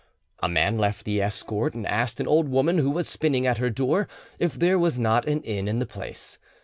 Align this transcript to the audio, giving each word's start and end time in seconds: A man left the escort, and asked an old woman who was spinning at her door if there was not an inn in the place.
A 0.41 0.49
man 0.49 0.79
left 0.79 1.05
the 1.05 1.21
escort, 1.21 1.75
and 1.75 1.85
asked 1.85 2.19
an 2.19 2.25
old 2.27 2.49
woman 2.49 2.79
who 2.79 2.89
was 2.89 3.07
spinning 3.07 3.45
at 3.45 3.59
her 3.59 3.69
door 3.69 4.07
if 4.39 4.55
there 4.55 4.79
was 4.79 4.97
not 4.97 5.27
an 5.27 5.43
inn 5.43 5.67
in 5.67 5.77
the 5.77 5.85
place. 5.85 6.39